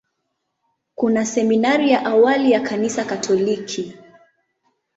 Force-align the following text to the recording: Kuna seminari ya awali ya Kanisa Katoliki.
Kuna 0.95 1.25
seminari 1.25 1.91
ya 1.91 2.05
awali 2.05 2.51
ya 2.51 2.59
Kanisa 2.59 3.05
Katoliki. 3.05 3.97